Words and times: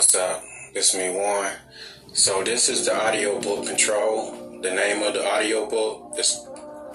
What's 0.00 0.14
up? 0.14 0.42
It's 0.74 0.96
me, 0.96 1.10
Warren. 1.10 1.52
So 2.14 2.42
this 2.42 2.70
is 2.70 2.86
the 2.86 2.96
audiobook 2.96 3.66
Control. 3.66 4.58
The 4.62 4.70
name 4.70 5.02
of 5.02 5.12
the 5.12 5.22
audiobook 5.22 6.18
is 6.18 6.42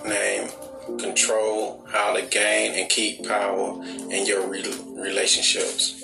name 0.03 0.49
Control 0.97 1.85
How 1.87 2.15
to 2.15 2.23
Gain 2.23 2.71
and 2.73 2.89
Keep 2.89 3.27
Power 3.27 3.79
in 4.09 4.25
Your 4.25 4.47
re- 4.47 4.63
Relationships. 4.95 6.03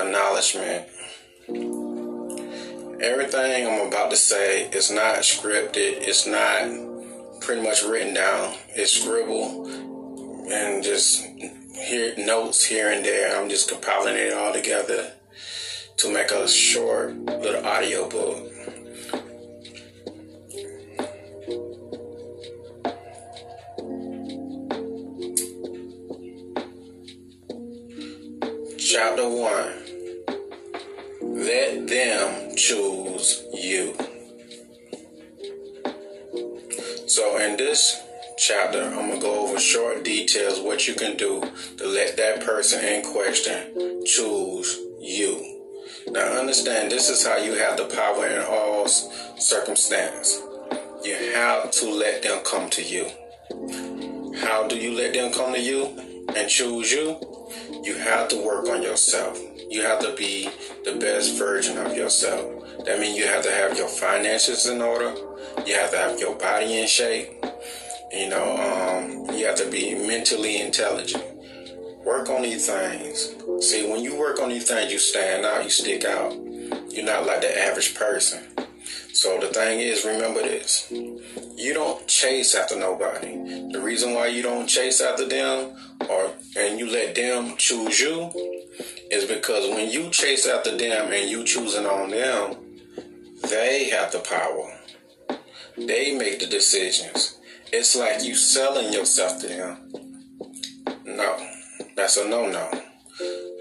Acknowledgement. 0.00 0.86
Everything 3.02 3.66
I'm 3.66 3.88
about 3.88 4.10
to 4.10 4.16
say 4.16 4.70
is 4.70 4.90
not 4.90 5.16
scripted. 5.18 6.00
It's 6.00 6.26
not 6.26 7.42
pretty 7.42 7.60
much 7.60 7.82
written 7.82 8.14
down. 8.14 8.54
It's 8.70 8.92
scribble 9.02 9.66
and 10.50 10.82
just 10.82 11.26
here 11.82 12.14
notes 12.16 12.64
here 12.64 12.90
and 12.90 13.04
there. 13.04 13.36
I'm 13.36 13.48
just 13.48 13.68
compiling 13.68 14.14
it 14.16 14.32
all 14.32 14.52
together 14.52 15.12
to 15.98 16.12
make 16.12 16.30
a 16.30 16.48
short 16.48 17.14
little 17.16 17.66
audio 17.66 18.08
book. 18.08 18.48
Chapter 28.78 29.28
1 29.28 29.72
Let 31.20 31.88
them 31.88 32.56
choose 32.56 33.44
you. 33.54 33.94
So, 37.06 37.38
in 37.38 37.56
this 37.56 38.00
chapter, 38.42 38.82
I'm 38.82 39.08
going 39.08 39.12
to 39.12 39.18
go 39.20 39.46
over 39.46 39.60
short 39.60 40.02
details 40.02 40.58
what 40.58 40.88
you 40.88 40.94
can 40.94 41.16
do 41.16 41.40
to 41.76 41.86
let 41.86 42.16
that 42.16 42.44
person 42.44 42.84
in 42.84 43.04
question 43.04 44.04
choose 44.04 44.80
you. 45.00 45.60
Now, 46.08 46.40
understand 46.40 46.90
this 46.90 47.08
is 47.08 47.24
how 47.24 47.36
you 47.36 47.52
have 47.52 47.76
the 47.76 47.84
power 47.84 48.26
in 48.26 48.42
all 48.42 48.88
circumstances. 48.88 50.42
You 51.04 51.14
have 51.34 51.70
to 51.70 51.94
let 51.94 52.24
them 52.24 52.42
come 52.44 52.68
to 52.70 52.82
you. 52.82 53.06
How 54.40 54.66
do 54.66 54.76
you 54.76 54.96
let 54.96 55.14
them 55.14 55.32
come 55.32 55.52
to 55.52 55.60
you 55.60 56.26
and 56.34 56.48
choose 56.48 56.90
you? 56.90 57.20
You 57.84 57.94
have 57.94 58.26
to 58.30 58.44
work 58.44 58.68
on 58.68 58.82
yourself. 58.82 59.38
You 59.70 59.82
have 59.82 60.00
to 60.00 60.16
be 60.16 60.50
the 60.84 60.96
best 60.96 61.38
version 61.38 61.78
of 61.78 61.96
yourself. 61.96 62.84
That 62.86 62.98
means 62.98 63.16
you 63.16 63.26
have 63.26 63.44
to 63.44 63.52
have 63.52 63.78
your 63.78 63.88
finances 63.88 64.66
in 64.66 64.82
order. 64.82 65.14
You 65.64 65.76
have 65.76 65.92
to 65.92 65.96
have 65.96 66.18
your 66.18 66.34
body 66.34 66.80
in 66.80 66.88
shape. 66.88 67.44
You 68.12 68.28
know, 68.28 68.56
um, 68.56 69.34
you 69.34 69.46
have 69.46 69.56
to 69.56 69.70
be 69.70 69.94
mentally 69.94 70.60
intelligent. 70.60 71.24
Work 72.04 72.28
on 72.28 72.42
these 72.42 72.66
things. 72.66 73.34
See, 73.60 73.90
when 73.90 74.02
you 74.02 74.16
work 74.16 74.40
on 74.40 74.50
these 74.50 74.68
things, 74.68 74.92
you 74.92 74.98
stand 74.98 75.46
out, 75.46 75.64
you 75.64 75.70
stick 75.70 76.04
out. 76.04 76.32
You're 76.90 77.06
not 77.06 77.26
like 77.26 77.40
the 77.40 77.58
average 77.58 77.94
person. 77.94 78.42
So 79.14 79.38
the 79.38 79.46
thing 79.46 79.80
is, 79.80 80.04
remember 80.04 80.42
this. 80.42 80.90
You 80.90 81.72
don't 81.72 82.06
chase 82.08 82.54
after 82.54 82.76
nobody. 82.78 83.70
The 83.72 83.80
reason 83.80 84.14
why 84.14 84.26
you 84.26 84.42
don't 84.42 84.66
chase 84.66 85.00
after 85.00 85.26
them 85.26 85.76
or 86.08 86.32
and 86.56 86.78
you 86.78 86.90
let 86.90 87.14
them 87.14 87.56
choose 87.56 88.00
you 88.00 88.30
is 89.10 89.24
because 89.24 89.68
when 89.68 89.90
you 89.90 90.10
chase 90.10 90.46
after 90.46 90.76
them 90.76 91.12
and 91.12 91.30
you 91.30 91.44
choosing 91.44 91.86
on 91.86 92.10
them, 92.10 92.56
they 93.48 93.90
have 93.90 94.12
the 94.12 94.18
power. 94.18 94.78
They 95.76 96.16
make 96.16 96.40
the 96.40 96.46
decisions. 96.46 97.38
It's 97.74 97.96
like 97.96 98.22
you 98.22 98.34
selling 98.34 98.92
yourself 98.92 99.40
to 99.40 99.48
them. 99.48 99.78
No, 101.06 101.38
that's 101.96 102.18
a 102.18 102.28
no-no. 102.28 102.70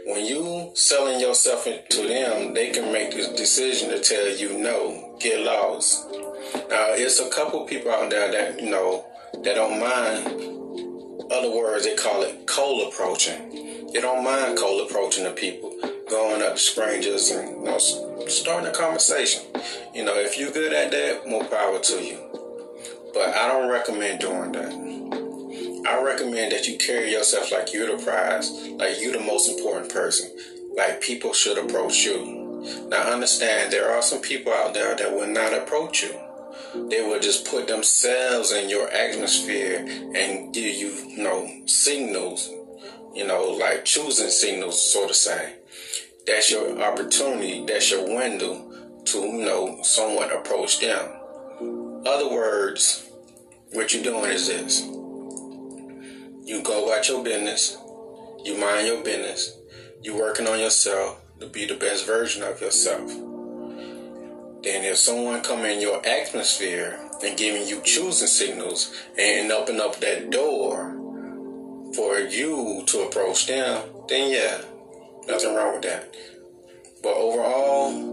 When 0.05 0.25
you 0.25 0.71
selling 0.75 1.21
yourself 1.21 1.63
to 1.63 2.07
them, 2.07 2.53
they 2.53 2.71
can 2.71 2.91
make 2.91 3.11
the 3.11 3.33
decision 3.37 3.89
to 3.89 4.01
tell 4.01 4.27
you 4.27 4.57
no, 4.57 5.15
get 5.21 5.39
lost. 5.39 6.09
Now, 6.69 6.91
it's 6.91 7.21
a 7.21 7.29
couple 7.29 7.65
people 7.65 7.89
out 7.89 8.09
there 8.09 8.29
that 8.29 8.61
you 8.61 8.69
know 8.69 9.05
that 9.45 9.55
don't 9.55 9.79
mind. 9.79 10.27
Other 11.31 11.55
words, 11.55 11.85
they 11.85 11.95
call 11.95 12.23
it 12.23 12.45
cold 12.47 12.91
approaching. 12.91 13.87
They 13.93 14.01
don't 14.01 14.25
mind 14.25 14.57
cold 14.57 14.89
approaching 14.89 15.23
the 15.23 15.31
people, 15.31 15.73
going 16.09 16.41
up 16.41 16.55
to 16.55 16.59
strangers 16.59 17.29
and 17.29 17.49
you 17.49 17.63
know, 17.63 17.77
starting 18.27 18.67
a 18.67 18.73
conversation. 18.73 19.43
You 19.95 20.03
know, 20.03 20.15
if 20.15 20.37
you're 20.37 20.51
good 20.51 20.73
at 20.73 20.91
that, 20.91 21.29
more 21.29 21.45
power 21.45 21.79
to 21.79 22.03
you. 22.03 22.40
But 23.13 23.35
I 23.35 23.47
don't 23.47 23.69
recommend 23.69 24.19
doing 24.19 24.51
that. 24.53 24.91
I 25.87 26.01
recommend 26.03 26.51
that 26.51 26.67
you 26.67 26.77
carry 26.77 27.11
yourself 27.11 27.51
like 27.51 27.73
you're 27.73 27.95
the 27.95 28.03
prize, 28.03 28.51
like 28.77 29.01
you're 29.01 29.13
the 29.13 29.19
most 29.19 29.49
important 29.49 29.91
person, 29.91 30.31
like 30.77 31.01
people 31.01 31.33
should 31.33 31.57
approach 31.57 32.05
you. 32.05 32.87
Now, 32.89 33.11
understand 33.11 33.73
there 33.73 33.91
are 33.91 34.01
some 34.01 34.21
people 34.21 34.53
out 34.53 34.73
there 34.73 34.95
that 34.95 35.11
will 35.11 35.27
not 35.27 35.53
approach 35.53 36.03
you. 36.03 36.13
They 36.89 37.01
will 37.01 37.19
just 37.19 37.45
put 37.45 37.67
themselves 37.67 38.51
in 38.51 38.69
your 38.69 38.87
atmosphere 38.89 39.77
and 40.15 40.53
give 40.53 40.75
you, 40.75 40.89
you 41.09 41.23
know, 41.23 41.49
signals, 41.65 42.49
you 43.13 43.25
know, 43.25 43.57
like 43.59 43.83
choosing 43.83 44.29
signals, 44.29 44.91
so 44.93 45.07
to 45.07 45.13
say. 45.13 45.55
That's 46.27 46.51
your 46.51 46.79
opportunity, 46.81 47.65
that's 47.65 47.89
your 47.89 48.05
window 48.05 49.01
to, 49.05 49.17
you 49.17 49.45
know, 49.45 49.79
someone 49.81 50.31
approach 50.31 50.79
them. 50.79 51.20
Other 52.05 52.29
words, 52.29 53.07
what 53.73 53.93
you're 53.93 54.03
doing 54.03 54.31
is 54.31 54.47
this. 54.47 54.81
You 54.81 56.63
go 56.63 56.85
about 56.87 57.07
your 57.07 57.23
business, 57.23 57.77
you 58.43 58.57
mind 58.57 58.87
your 58.87 59.03
business, 59.03 59.57
you're 60.01 60.17
working 60.17 60.47
on 60.47 60.59
yourself 60.59 61.21
to 61.39 61.45
be 61.45 61.67
the 61.67 61.75
best 61.75 62.07
version 62.07 62.41
of 62.41 62.59
yourself. 62.59 63.07
Then 64.63 64.83
if 64.83 64.97
someone 64.97 65.41
come 65.41 65.63
in 65.65 65.79
your 65.79 66.03
atmosphere 66.05 66.99
and 67.23 67.37
giving 67.37 67.67
you 67.67 67.81
choosing 67.83 68.27
signals 68.27 68.91
and 69.19 69.51
open 69.51 69.79
up 69.79 69.99
that 69.99 70.31
door 70.31 70.97
for 71.93 72.17
you 72.17 72.83
to 72.87 73.01
approach 73.01 73.45
them, 73.45 73.83
then 74.07 74.31
yeah, 74.31 74.61
nothing 75.27 75.53
wrong 75.53 75.73
with 75.73 75.83
that. 75.83 76.15
But 77.03 77.13
overall, 77.13 78.10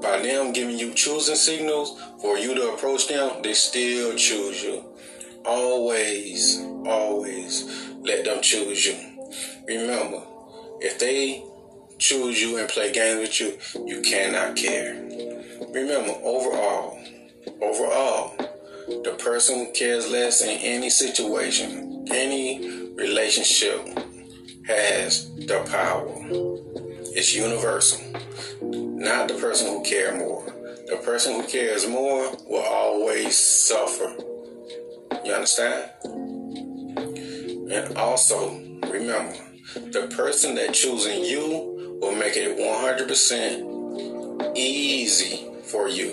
by 0.00 0.20
them 0.20 0.52
giving 0.52 0.78
you 0.78 0.94
choosing 0.94 1.34
signals 1.34 2.00
for 2.20 2.38
you 2.38 2.54
to 2.54 2.72
approach 2.72 3.08
them, 3.08 3.42
they 3.42 3.54
still 3.54 4.14
choose 4.16 4.62
you. 4.62 4.84
Always, 5.44 6.58
always 6.86 7.90
let 8.00 8.24
them 8.24 8.40
choose 8.42 8.86
you. 8.86 8.96
Remember, 9.66 10.22
if 10.80 10.98
they 10.98 11.44
choose 11.98 12.40
you 12.40 12.58
and 12.58 12.68
play 12.68 12.92
games 12.92 13.20
with 13.20 13.40
you, 13.40 13.86
you 13.86 14.00
cannot 14.00 14.56
care. 14.56 14.94
Remember, 15.72 16.12
overall, 16.22 16.98
overall, 17.60 18.36
the 19.04 19.16
person 19.22 19.58
who 19.66 19.72
cares 19.72 20.10
less 20.10 20.42
in 20.42 20.48
any 20.48 20.90
situation, 20.90 22.06
any 22.10 22.90
relationship 22.94 23.86
has 24.66 25.30
the 25.36 25.64
power. 25.70 26.06
It's 27.12 27.34
universal 27.34 28.00
not 29.00 29.28
the 29.28 29.34
person 29.34 29.66
who 29.68 29.82
cares 29.82 30.18
more. 30.18 30.44
The 30.86 30.96
person 31.02 31.34
who 31.34 31.42
cares 31.48 31.88
more 31.88 32.36
will 32.46 32.62
always 32.62 33.38
suffer. 33.38 34.14
You 35.24 35.32
understand? 35.32 35.90
And 37.72 37.96
also, 37.96 38.50
remember, 38.90 39.38
the 39.74 40.06
person 40.14 40.54
that 40.56 40.74
choosing 40.74 41.24
you 41.24 41.98
will 42.02 42.14
make 42.14 42.36
it 42.36 42.58
100% 42.58 44.52
easy 44.54 45.46
for 45.64 45.88
you. 45.88 46.12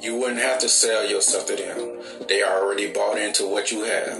You 0.00 0.16
wouldn't 0.16 0.40
have 0.40 0.58
to 0.60 0.70
sell 0.70 1.04
yourself 1.06 1.46
to 1.48 1.56
them. 1.56 1.98
They 2.28 2.42
already 2.42 2.90
bought 2.92 3.18
into 3.18 3.46
what 3.46 3.70
you 3.70 3.84
have. 3.84 4.16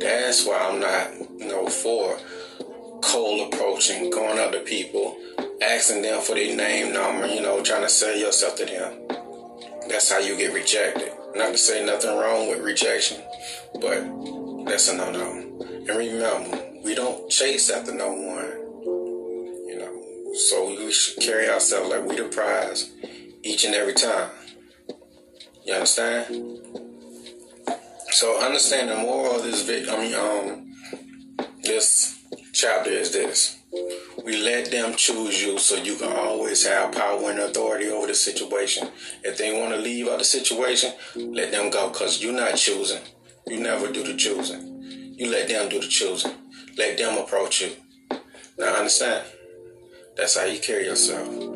That's 0.00 0.44
why 0.44 0.68
I'm 0.68 0.80
not, 0.80 1.12
you 1.38 1.46
know, 1.46 1.68
for 1.68 2.18
cold 3.02 3.52
approaching, 3.52 4.10
going 4.10 4.40
up 4.40 4.50
to 4.52 4.60
people, 4.60 5.16
asking 5.62 6.02
them 6.02 6.22
for 6.22 6.34
their 6.34 6.54
name 6.54 6.92
number, 6.92 7.26
you 7.26 7.40
know, 7.40 7.62
trying 7.62 7.82
to 7.82 7.88
sell 7.88 8.16
yourself 8.16 8.56
to 8.56 8.64
them. 8.64 8.92
That's 9.88 10.10
how 10.10 10.18
you 10.18 10.36
get 10.36 10.52
rejected. 10.52 11.12
Not 11.34 11.52
to 11.52 11.58
say 11.58 11.84
nothing 11.84 12.16
wrong 12.16 12.48
with 12.48 12.60
rejection, 12.60 13.22
but 13.80 14.00
that's 14.66 14.88
a 14.88 14.96
no 14.96 15.10
no. 15.10 15.30
And 15.60 15.88
remember, 15.88 16.58
we 16.84 16.94
don't 16.94 17.30
chase 17.30 17.70
after 17.70 17.94
no 17.94 18.12
one. 18.12 18.52
You 19.66 19.78
know, 19.78 20.32
so 20.34 20.68
we 20.68 20.92
should 20.92 21.22
carry 21.22 21.48
ourselves 21.48 21.90
like 21.90 22.04
we 22.04 22.16
the 22.16 22.24
prize 22.24 22.90
each 23.42 23.64
and 23.64 23.74
every 23.74 23.94
time. 23.94 24.30
You 25.64 25.74
understand? 25.74 26.26
So 28.10 28.40
understand 28.40 28.90
the 28.90 28.96
moral 28.96 29.36
of 29.36 29.44
this. 29.44 29.68
I 29.88 29.96
mean, 29.98 30.14
um, 30.14 30.72
this 31.62 32.18
chapter 32.52 32.90
is 32.90 33.12
this. 33.12 33.57
We 34.28 34.36
let 34.42 34.70
them 34.70 34.94
choose 34.94 35.42
you 35.42 35.58
so 35.58 35.76
you 35.76 35.96
can 35.96 36.12
always 36.12 36.66
have 36.66 36.92
power 36.92 37.30
and 37.30 37.38
authority 37.38 37.88
over 37.88 38.08
the 38.08 38.14
situation. 38.14 38.90
If 39.24 39.38
they 39.38 39.58
want 39.58 39.72
to 39.72 39.80
leave 39.80 40.06
out 40.06 40.18
the 40.18 40.24
situation, 40.26 40.92
let 41.16 41.50
them 41.50 41.70
go 41.70 41.88
because 41.88 42.22
you're 42.22 42.34
not 42.34 42.56
choosing. 42.56 43.00
You 43.46 43.58
never 43.60 43.90
do 43.90 44.04
the 44.04 44.14
choosing. 44.18 45.14
You 45.16 45.30
let 45.30 45.48
them 45.48 45.70
do 45.70 45.80
the 45.80 45.88
choosing. 45.88 46.32
Let 46.76 46.98
them 46.98 47.16
approach 47.16 47.62
you. 47.62 47.72
Now, 48.58 48.74
understand? 48.74 49.24
That's 50.14 50.36
how 50.36 50.44
you 50.44 50.60
carry 50.60 50.84
yourself. 50.84 51.47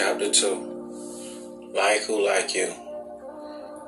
Chapter 0.00 0.30
2 0.30 1.72
Like 1.74 2.00
Who 2.04 2.24
Like 2.24 2.54
You. 2.54 2.72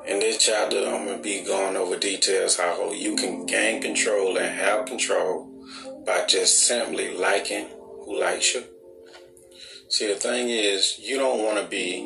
In 0.06 0.20
this 0.20 0.36
chapter, 0.36 0.76
I'm 0.76 1.06
going 1.06 1.16
to 1.16 1.22
be 1.22 1.40
going 1.40 1.74
over 1.74 1.96
details 1.96 2.58
how 2.58 2.92
you 2.92 3.16
can 3.16 3.46
gain 3.46 3.80
control 3.80 4.36
and 4.36 4.54
have 4.54 4.84
control 4.84 5.50
by 6.04 6.26
just 6.26 6.66
simply 6.66 7.16
liking 7.16 7.66
who 8.04 8.20
likes 8.20 8.54
you. 8.54 8.62
See, 9.88 10.06
the 10.12 10.16
thing 10.20 10.50
is, 10.50 10.98
you 10.98 11.16
don't 11.16 11.42
want 11.42 11.56
to 11.56 11.66
be 11.66 12.02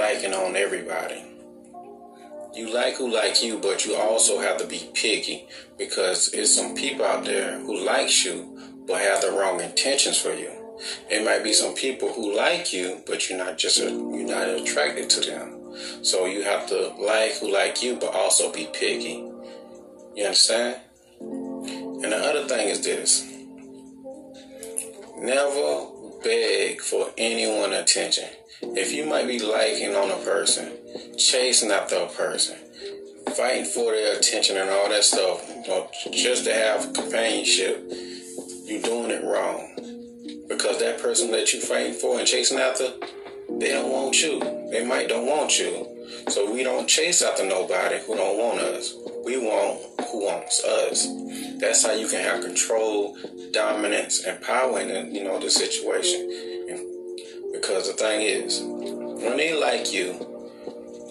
liking 0.00 0.32
on 0.32 0.54
everybody. 0.54 1.24
You 2.54 2.72
like 2.72 2.94
who 2.94 3.12
like 3.12 3.42
you, 3.42 3.58
but 3.58 3.84
you 3.84 3.96
also 3.96 4.38
have 4.38 4.58
to 4.58 4.68
be 4.68 4.88
picky 4.94 5.48
because 5.76 6.30
there's 6.30 6.54
some 6.54 6.76
people 6.76 7.04
out 7.04 7.24
there 7.24 7.58
who 7.58 7.84
likes 7.84 8.24
you 8.24 8.84
but 8.86 9.00
have 9.00 9.20
the 9.20 9.32
wrong 9.32 9.60
intentions 9.60 10.16
for 10.16 10.32
you. 10.32 10.65
It 11.10 11.24
might 11.24 11.42
be 11.44 11.52
some 11.52 11.74
people 11.74 12.12
who 12.12 12.36
like 12.36 12.72
you, 12.72 13.02
but 13.06 13.28
you're 13.28 13.38
not 13.38 13.58
just 13.58 13.78
you're 13.78 13.90
not 13.90 14.48
attracted 14.48 15.08
to 15.10 15.20
them. 15.20 15.74
So 16.02 16.26
you 16.26 16.42
have 16.42 16.66
to 16.68 16.88
like 16.98 17.38
who 17.38 17.52
like 17.52 17.82
you, 17.82 17.96
but 17.96 18.14
also 18.14 18.52
be 18.52 18.68
picky. 18.72 19.24
You 20.14 20.24
understand? 20.24 20.80
And 21.20 22.12
the 22.12 22.16
other 22.16 22.46
thing 22.46 22.68
is 22.68 22.82
this: 22.84 23.24
never 25.18 25.88
beg 26.22 26.80
for 26.80 27.10
anyone 27.16 27.72
attention. 27.72 28.28
If 28.62 28.92
you 28.92 29.06
might 29.06 29.26
be 29.26 29.38
liking 29.38 29.94
on 29.94 30.10
a 30.10 30.24
person, 30.24 30.72
chasing 31.18 31.70
after 31.70 31.96
a 31.96 32.06
person, 32.06 32.56
fighting 33.34 33.64
for 33.64 33.92
their 33.92 34.16
attention 34.18 34.56
and 34.56 34.70
all 34.70 34.88
that 34.88 35.04
stuff, 35.04 35.44
just 36.10 36.44
to 36.44 36.54
have 36.54 36.92
companionship, 36.94 37.84
you're 38.64 38.82
doing 38.82 39.10
it 39.10 39.24
wrong. 39.24 39.74
Because 40.48 40.78
that 40.78 41.00
person 41.00 41.30
that 41.32 41.52
you're 41.52 41.62
fighting 41.62 41.94
for 41.94 42.18
and 42.18 42.26
chasing 42.26 42.58
after, 42.58 42.92
they 43.48 43.72
don't 43.72 43.90
want 43.90 44.22
you. 44.22 44.40
They 44.70 44.84
might 44.84 45.08
don't 45.08 45.26
want 45.26 45.58
you. 45.58 45.86
So 46.28 46.52
we 46.52 46.62
don't 46.62 46.88
chase 46.88 47.22
after 47.22 47.44
nobody 47.44 47.98
who 47.98 48.16
don't 48.16 48.38
want 48.38 48.60
us. 48.60 48.94
We 49.24 49.38
want 49.38 49.80
who 50.10 50.24
wants 50.24 50.62
us. 50.64 51.08
That's 51.58 51.84
how 51.84 51.92
you 51.92 52.06
can 52.06 52.22
have 52.22 52.44
control, 52.44 53.16
dominance, 53.52 54.24
and 54.24 54.40
power 54.40 54.80
in 54.80 55.14
you 55.14 55.24
know 55.24 55.40
the 55.40 55.50
situation. 55.50 56.46
Because 57.52 57.88
the 57.88 57.94
thing 57.94 58.20
is, 58.20 58.60
when 58.62 59.36
they 59.36 59.58
like 59.58 59.92
you, 59.92 60.12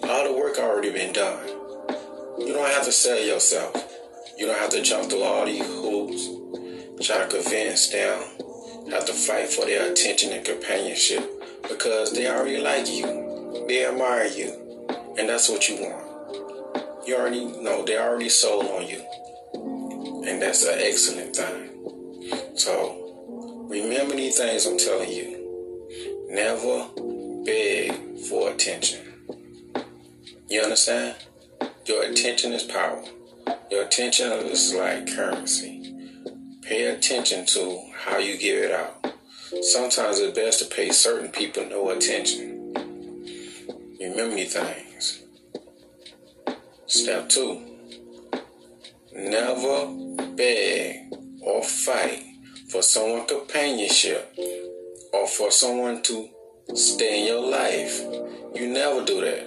all 0.04 0.24
the 0.24 0.32
work 0.32 0.58
already 0.58 0.92
been 0.92 1.12
done. 1.12 1.46
You 2.38 2.52
don't 2.52 2.70
have 2.70 2.84
to 2.84 2.92
sell 2.92 3.18
yourself. 3.18 3.74
You 4.38 4.46
don't 4.46 4.58
have 4.58 4.70
to 4.70 4.82
jump 4.82 5.10
through 5.10 5.22
all 5.22 5.46
these 5.46 5.66
hoops, 5.66 6.28
try 7.06 7.18
to 7.18 7.28
convince 7.28 7.88
them, 7.90 8.22
have 8.90 9.04
to 9.06 9.12
fight 9.12 9.48
for 9.48 9.64
their 9.64 9.90
attention 9.90 10.32
and 10.32 10.44
companionship 10.44 11.22
because 11.68 12.12
they 12.12 12.28
already 12.28 12.58
like 12.58 12.88
you. 12.88 13.64
They 13.68 13.86
admire 13.86 14.26
you. 14.26 14.52
And 15.18 15.28
that's 15.28 15.48
what 15.48 15.68
you 15.68 15.76
want. 15.76 17.08
You 17.08 17.16
already 17.16 17.44
know 17.44 17.84
they 17.84 17.98
already 17.98 18.28
sold 18.28 18.66
on 18.66 18.86
you. 18.86 19.02
And 20.28 20.42
that's 20.42 20.64
an 20.64 20.78
excellent 20.78 21.36
thing. 21.36 22.56
So 22.56 23.66
remember 23.68 24.16
these 24.16 24.38
things 24.38 24.66
I'm 24.66 24.78
telling 24.78 25.10
you. 25.10 26.26
Never 26.30 26.88
beg 27.44 28.18
for 28.28 28.50
attention. 28.50 29.06
You 30.48 30.62
understand? 30.62 31.16
Your 31.86 32.04
attention 32.04 32.52
is 32.52 32.64
power. 32.64 33.04
Your 33.70 33.84
attention 33.84 34.32
is 34.32 34.74
like 34.74 35.06
currency. 35.14 35.94
Pay 36.62 36.86
attention 36.86 37.46
to 37.46 37.85
how 38.06 38.18
you 38.18 38.38
give 38.38 38.62
it 38.62 38.70
out. 38.70 39.14
Sometimes 39.62 40.20
it's 40.20 40.38
best 40.38 40.60
to 40.60 40.74
pay 40.74 40.90
certain 40.90 41.28
people 41.28 41.66
no 41.68 41.90
attention. 41.90 42.72
Remember 44.00 44.44
things. 44.44 45.22
Step 46.86 47.28
two. 47.28 47.62
Never 49.12 49.92
beg 50.36 51.12
or 51.42 51.62
fight 51.64 52.22
for 52.70 52.80
someone 52.80 53.26
companionship 53.26 54.32
or 55.12 55.26
for 55.26 55.50
someone 55.50 56.00
to 56.02 56.28
stay 56.74 57.22
in 57.22 57.26
your 57.26 57.44
life. 57.44 58.00
You 58.54 58.68
never 58.68 59.04
do 59.04 59.20
that. 59.20 59.46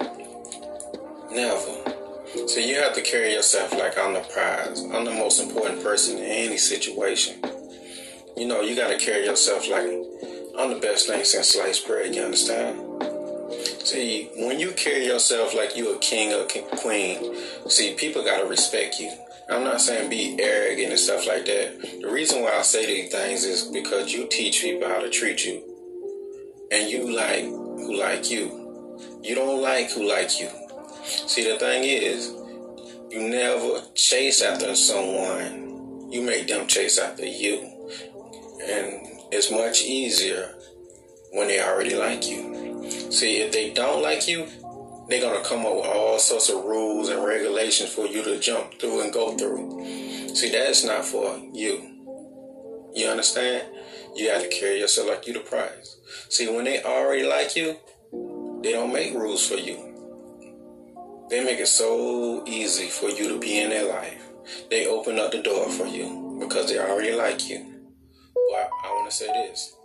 Never. 1.32 2.48
So 2.48 2.60
you 2.60 2.76
have 2.76 2.94
to 2.96 3.02
carry 3.02 3.34
yourself 3.34 3.72
like 3.74 3.98
I'm 3.98 4.14
the 4.14 4.22
prize. 4.22 4.84
I'm 4.84 5.06
the 5.06 5.14
most 5.14 5.40
important 5.42 5.82
person 5.82 6.18
in 6.18 6.26
any 6.26 6.58
situation. 6.58 7.42
You 8.40 8.48
know, 8.48 8.62
you 8.62 8.74
got 8.74 8.88
to 8.88 8.98
carry 8.98 9.26
yourself 9.26 9.70
like 9.70 9.84
I'm 10.58 10.74
the 10.74 10.80
best 10.82 11.08
thing 11.08 11.26
since 11.26 11.50
sliced 11.50 11.86
bread. 11.86 12.16
You 12.16 12.22
understand? 12.22 13.04
See, 13.84 14.30
when 14.38 14.62
you 14.62 14.72
carry 14.72 15.06
yourself 15.06 15.54
like 15.54 15.76
you 15.76 15.94
a 15.94 16.00
king 16.00 16.32
or 16.34 16.46
queen, 16.78 17.36
see, 17.68 17.96
people 17.96 18.24
got 18.24 18.40
to 18.40 18.48
respect 18.48 18.98
you. 18.98 19.12
I'm 19.50 19.66
not 19.66 19.82
saying 19.82 20.10
be 20.10 20.38
arrogant 20.40 20.92
and 20.92 21.00
stuff 21.00 21.28
like 21.28 21.48
that. 21.48 22.00
The 22.02 22.10
reason 22.10 22.42
why 22.42 22.58
I 22.58 22.62
say 22.62 22.86
these 22.86 23.12
things 23.12 23.44
is 23.44 23.64
because 23.64 24.14
you 24.14 24.26
teach 24.32 24.62
people 24.62 24.88
how 24.88 25.02
to 25.02 25.10
treat 25.10 25.44
you. 25.44 25.62
And 26.72 26.90
you 26.90 27.14
like 27.14 27.44
who 27.44 28.00
like 28.00 28.32
you. 28.32 28.98
You 29.22 29.36
don't 29.36 29.62
like 29.62 29.92
who 29.92 30.08
like 30.08 30.40
you. 30.40 30.50
See, 31.04 31.52
the 31.52 31.60
thing 31.60 31.84
is, 31.84 32.34
you 33.10 33.28
never 33.28 33.82
chase 33.96 34.42
after 34.42 34.76
someone. 34.76 36.10
You 36.10 36.22
make 36.22 36.48
them 36.48 36.68
chase 36.68 36.98
after 36.98 37.26
you. 37.26 37.69
And 38.62 39.08
it's 39.32 39.52
much 39.52 39.84
easier 39.84 40.56
when 41.32 41.48
they 41.48 41.62
already 41.62 41.96
like 41.96 42.28
you. 42.28 42.90
See, 43.12 43.38
if 43.42 43.52
they 43.52 43.74
don't 43.74 44.02
like 44.02 44.28
you, 44.28 44.48
they're 45.10 45.22
to 45.22 45.48
come 45.48 45.66
up 45.66 45.76
with 45.76 45.86
all 45.86 46.20
sorts 46.20 46.50
of 46.50 46.64
rules 46.66 47.10
and 47.10 47.24
regulations 47.24 47.92
for 47.92 48.06
you 48.06 48.24
to 48.24 48.40
jump 48.40 48.80
through 48.80 49.02
and 49.02 49.12
go 49.12 49.36
through. 49.36 49.84
See, 50.36 50.52
that's 50.52 50.84
not 50.84 51.04
for 51.04 51.40
you. 51.52 52.92
You 52.94 53.08
understand? 53.08 53.68
You 54.16 54.28
got 54.28 54.42
to 54.42 54.50
carry 54.50 54.80
yourself 54.80 55.10
like 55.10 55.26
you 55.26 55.34
the 55.34 55.40
prize. 55.40 55.98
See, 56.30 56.48
when 56.48 56.66
they 56.66 56.84
already 56.84 57.24
like 57.24 57.56
you, 57.56 57.78
they 58.62 58.72
don't 58.72 58.94
make 58.94 59.14
rules 59.14 59.48
for 59.48 59.56
you. 59.56 59.78
They 61.30 61.44
make 61.44 61.60
it 61.60 61.68
so 61.68 62.44
easy 62.48 62.88
for 62.88 63.10
you 63.10 63.30
to 63.30 63.40
be 63.40 63.60
in 63.60 63.70
their 63.70 63.88
life. 63.88 64.22
They 64.70 64.88
open 64.88 65.18
up 65.20 65.32
the 65.32 65.42
door 65.42 65.70
for 65.70 65.86
you 65.86 66.38
because 66.40 66.70
they 66.70 66.80
already 66.80 67.14
like 67.14 67.50
you. 67.50 67.79
But 68.34 68.70
I 68.84 68.92
want 68.92 69.10
to 69.10 69.16
say 69.16 69.28
this 69.28 69.76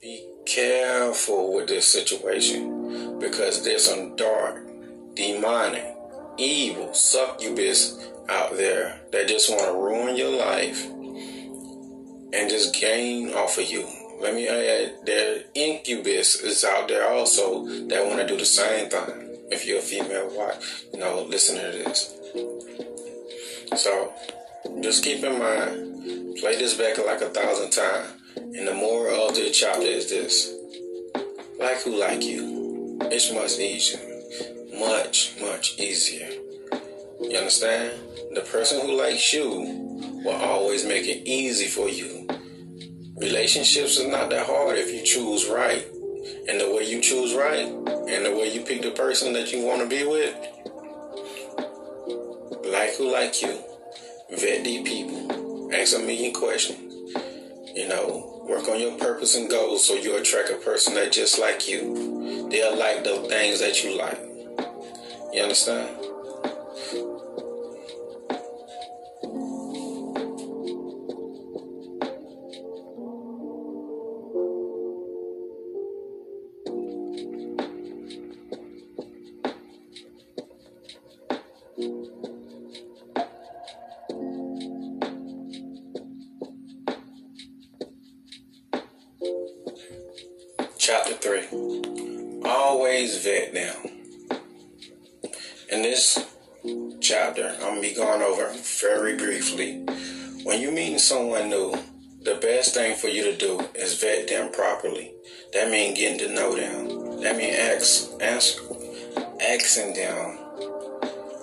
be 0.00 0.28
careful 0.44 1.54
with 1.54 1.68
this 1.68 1.90
situation 1.90 3.18
because 3.18 3.64
there's 3.64 3.84
some 3.84 4.14
dark, 4.16 4.66
demonic, 5.14 5.96
evil 6.36 6.92
succubus 6.94 7.98
out 8.28 8.56
there 8.56 9.00
that 9.12 9.28
just 9.28 9.50
want 9.50 9.62
to 9.62 9.72
ruin 9.72 10.16
your 10.16 10.36
life 10.36 10.86
and 10.86 12.50
just 12.50 12.74
gain 12.74 13.32
off 13.32 13.58
of 13.58 13.70
you. 13.70 13.86
Let 14.20 14.34
me 14.34 14.48
add, 14.48 15.06
there 15.06 15.44
incubus 15.54 16.36
is 16.42 16.64
out 16.64 16.88
there 16.88 17.10
also 17.10 17.66
that 17.88 18.06
want 18.06 18.20
to 18.20 18.26
do 18.26 18.36
the 18.36 18.44
same 18.44 18.88
thing 18.88 19.26
if 19.50 19.66
you're 19.66 19.78
a 19.78 19.82
female, 19.82 20.28
watch, 20.36 20.84
you 20.92 20.98
know, 20.98 21.22
listen 21.22 21.56
to 21.56 21.62
this. 21.78 22.14
So, 23.76 24.12
just 24.82 25.04
keep 25.04 25.22
in 25.22 25.38
mind, 25.38 26.36
play 26.38 26.56
this 26.56 26.74
back 26.74 26.98
like 26.98 27.20
a 27.20 27.30
thousand 27.30 27.70
times. 27.70 28.12
And 28.36 28.68
the 28.68 28.74
moral 28.74 29.28
of 29.28 29.34
the 29.34 29.50
chapter 29.50 29.82
is 29.82 30.10
this. 30.10 30.54
Like 31.58 31.82
who 31.82 31.98
like 31.98 32.22
you. 32.22 32.98
It's 33.02 33.32
much 33.32 33.58
easier. 33.58 34.00
Much, 34.78 35.34
much 35.40 35.78
easier. 35.78 36.28
You 37.20 37.36
understand? 37.38 37.98
The 38.34 38.42
person 38.42 38.80
who 38.80 38.96
likes 38.98 39.32
you 39.32 39.50
will 40.24 40.36
always 40.36 40.84
make 40.84 41.06
it 41.06 41.26
easy 41.26 41.66
for 41.66 41.88
you. 41.88 42.28
Relationships 43.16 43.96
is 43.96 44.06
not 44.06 44.28
that 44.30 44.46
hard 44.46 44.76
if 44.78 44.92
you 44.92 45.02
choose 45.02 45.48
right. 45.48 45.86
And 46.48 46.60
the 46.60 46.70
way 46.74 46.84
you 46.84 47.00
choose 47.00 47.34
right, 47.34 47.66
and 47.66 48.26
the 48.26 48.36
way 48.36 48.52
you 48.52 48.60
pick 48.60 48.82
the 48.82 48.90
person 48.90 49.32
that 49.32 49.52
you 49.52 49.64
want 49.64 49.80
to 49.80 49.88
be 49.88 50.04
with, 50.04 50.34
like 52.70 52.94
who 52.96 53.10
like 53.10 53.40
you, 53.42 53.58
vet 54.30 54.64
these 54.64 54.88
people, 54.88 55.70
ask 55.72 55.96
a 55.96 55.98
million 55.98 56.32
questions. 56.32 56.94
You 57.74 57.88
know, 57.88 58.44
work 58.48 58.68
on 58.68 58.80
your 58.80 58.98
purpose 58.98 59.34
and 59.36 59.50
goals 59.50 59.86
so 59.86 59.94
you 59.94 60.16
attract 60.16 60.50
a 60.50 60.56
person 60.56 60.94
that 60.94 61.12
just 61.12 61.38
like 61.38 61.68
you. 61.68 62.48
They'll 62.50 62.76
like 62.76 63.04
the 63.04 63.26
things 63.28 63.60
that 63.60 63.84
you 63.84 63.98
like. 63.98 64.18
You 65.32 65.42
understand? 65.42 66.05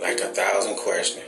Like 0.03 0.19
a 0.19 0.27
thousand 0.27 0.75
questions, 0.75 1.25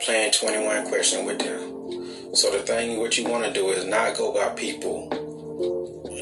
playing 0.00 0.32
21 0.32 0.86
questions 0.88 1.26
with 1.26 1.38
them. 1.40 2.36
So 2.36 2.52
the 2.52 2.60
thing 2.60 3.00
what 3.00 3.18
you 3.18 3.28
want 3.28 3.44
to 3.44 3.52
do 3.52 3.70
is 3.70 3.84
not 3.86 4.16
go 4.16 4.32
by 4.32 4.50
people 4.50 5.08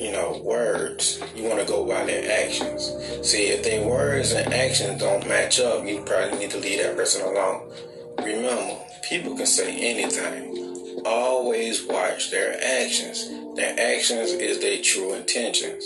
you 0.01 0.13
know, 0.13 0.41
words. 0.43 1.21
You 1.37 1.45
want 1.45 1.61
to 1.61 1.67
go 1.67 1.85
by 1.85 2.05
their 2.05 2.45
actions. 2.45 2.91
See, 3.23 3.49
if 3.49 3.63
their 3.63 3.87
words 3.87 4.33
and 4.33 4.53
actions 4.53 5.01
don't 5.01 5.29
match 5.29 5.61
up, 5.61 5.85
you 5.85 6.03
probably 6.07 6.39
need 6.39 6.51
to 6.53 6.59
leave 6.59 6.83
that 6.83 6.97
person 6.97 7.23
alone. 7.23 7.71
Remember, 8.19 8.79
people 9.03 9.37
can 9.37 9.47
say 9.47 9.77
anything. 9.77 11.03
Always 11.05 11.85
watch 11.87 12.31
their 12.31 12.55
actions. 12.55 13.29
Their 13.57 13.73
actions 13.79 14.31
is 14.31 14.61
their 14.61 14.81
true 14.81 15.15
intentions. 15.15 15.85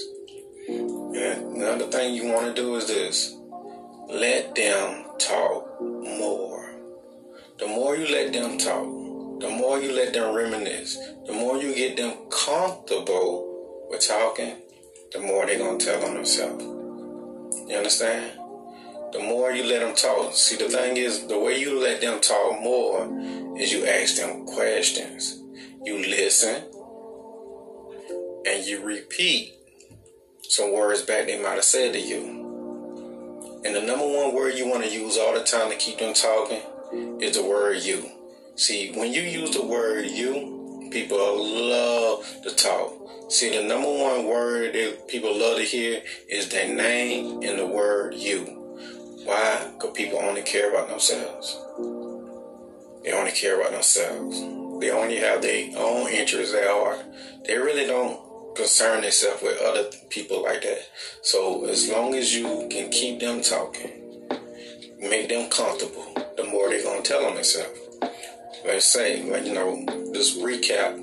And 0.68 1.56
another 1.56 1.86
thing 1.86 2.14
you 2.14 2.32
want 2.32 2.54
to 2.54 2.54
do 2.54 2.76
is 2.76 2.86
this 2.86 3.36
let 4.08 4.54
them 4.54 5.06
talk 5.18 5.73
more. 5.84 6.74
The 7.58 7.66
more 7.66 7.96
you 7.96 8.06
let 8.06 8.32
them 8.32 8.58
talk, 8.58 9.40
the 9.40 9.50
more 9.50 9.78
you 9.78 9.92
let 9.92 10.12
them 10.12 10.34
reminisce, 10.34 10.96
the 11.26 11.32
more 11.32 11.56
you 11.56 11.74
get 11.74 11.96
them 11.96 12.14
comfortable 12.30 13.86
with 13.90 14.06
talking, 14.06 14.56
the 15.12 15.20
more 15.20 15.46
they're 15.46 15.58
going 15.58 15.78
to 15.78 15.84
tell 15.84 16.04
on 16.04 16.14
themselves. 16.14 16.64
You 17.68 17.76
understand? 17.76 18.38
The 19.12 19.20
more 19.20 19.52
you 19.52 19.64
let 19.64 19.80
them 19.80 19.94
talk. 19.94 20.34
See, 20.34 20.56
the 20.56 20.68
thing 20.68 20.96
is, 20.96 21.26
the 21.28 21.38
way 21.38 21.58
you 21.58 21.80
let 21.80 22.00
them 22.00 22.20
talk 22.20 22.60
more 22.60 23.06
is 23.58 23.72
you 23.72 23.86
ask 23.86 24.16
them 24.16 24.44
questions. 24.46 25.40
You 25.84 25.98
listen 25.98 26.64
and 28.46 28.64
you 28.64 28.84
repeat 28.84 29.54
some 30.48 30.72
words 30.72 31.02
back 31.02 31.26
they 31.26 31.40
might 31.40 31.54
have 31.54 31.64
said 31.64 31.92
to 31.92 32.00
you. 32.00 32.43
And 33.64 33.74
the 33.74 33.82
number 33.82 34.06
one 34.06 34.34
word 34.34 34.54
you 34.54 34.68
want 34.68 34.84
to 34.84 34.90
use 34.90 35.16
all 35.16 35.34
the 35.34 35.42
time 35.42 35.70
to 35.70 35.76
keep 35.76 35.98
them 35.98 36.14
talking 36.14 36.60
is 37.20 37.36
the 37.36 37.44
word 37.44 37.82
you. 37.82 38.10
See, 38.56 38.92
when 38.92 39.12
you 39.12 39.22
use 39.22 39.50
the 39.50 39.64
word 39.64 40.06
you, 40.06 40.88
people 40.92 41.18
love 41.18 42.42
to 42.42 42.54
talk. 42.54 42.92
See, 43.30 43.56
the 43.56 43.64
number 43.64 43.88
one 43.88 44.26
word 44.26 44.74
that 44.74 45.08
people 45.08 45.36
love 45.36 45.56
to 45.56 45.64
hear 45.64 46.02
is 46.28 46.50
their 46.50 46.72
name 46.72 47.42
and 47.42 47.58
the 47.58 47.66
word 47.66 48.14
you. 48.14 48.44
Why? 49.24 49.70
Because 49.72 49.96
people 49.96 50.18
only 50.18 50.42
care 50.42 50.70
about 50.70 50.88
themselves. 50.88 51.58
They 53.02 53.12
only 53.12 53.32
care 53.32 53.58
about 53.58 53.72
themselves. 53.72 54.40
They 54.80 54.90
only 54.90 55.16
have 55.16 55.40
their 55.40 55.70
own 55.76 56.10
interests 56.10 56.54
at 56.54 56.68
heart. 56.68 57.00
They 57.46 57.56
really 57.56 57.86
don't 57.86 58.20
concern 58.54 59.02
themselves 59.02 59.42
with 59.42 59.60
other 59.60 59.90
people 60.10 60.42
like 60.42 60.62
that. 60.62 60.88
So 61.22 61.66
as 61.66 61.90
long 61.90 62.14
as 62.14 62.34
you 62.34 62.68
can 62.70 62.90
keep 62.90 63.20
them 63.20 63.42
talking, 63.42 63.90
make 65.00 65.28
them 65.28 65.50
comfortable, 65.50 66.14
the 66.36 66.44
more 66.44 66.68
they're 66.68 66.82
gonna 66.82 67.02
tell 67.02 67.22
them 67.22 67.34
themselves. 67.34 67.78
Let's 68.64 68.86
say, 68.86 69.22
like 69.22 69.44
you 69.44 69.54
know, 69.54 69.84
just 70.12 70.38
recap. 70.40 71.00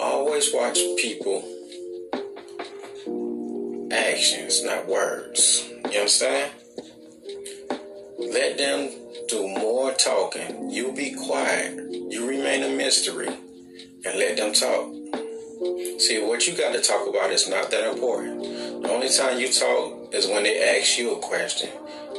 Always 0.00 0.52
watch 0.52 0.78
people 0.98 1.48
actions, 3.92 4.64
not 4.64 4.88
words. 4.88 5.70
You 5.90 6.00
understand? 6.00 6.52
Let 8.18 8.58
them 8.58 8.90
do 9.28 9.48
more 9.48 9.92
talking. 9.92 10.70
You 10.70 10.92
be 10.92 11.14
quiet. 11.14 11.78
You 12.10 12.28
remain 12.28 12.62
a 12.62 12.76
mystery 12.76 13.28
and 14.04 14.18
let 14.18 14.36
them 14.36 14.52
talk. 14.52 14.92
See, 16.00 16.20
what 16.20 16.46
you 16.46 16.56
got 16.56 16.72
to 16.72 16.80
talk 16.80 17.08
about 17.08 17.30
is 17.30 17.48
not 17.48 17.70
that 17.70 17.92
important. 17.92 18.42
The 18.82 18.90
only 18.90 19.08
time 19.08 19.38
you 19.38 19.52
talk 19.52 20.12
is 20.12 20.26
when 20.26 20.42
they 20.42 20.78
ask 20.78 20.98
you 20.98 21.14
a 21.14 21.20
question. 21.20 21.70